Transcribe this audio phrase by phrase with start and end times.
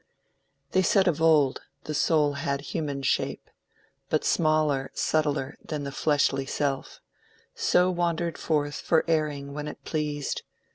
[0.71, 3.51] "They said of old the Soul had human shape,
[4.09, 7.01] But smaller, subtler than the fleshly self,
[7.53, 10.41] So wandered forth for airing when it pleased.